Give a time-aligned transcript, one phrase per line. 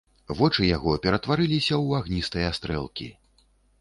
[0.37, 3.11] Вочы яго ператварыліся ў агністыя стрэлкі.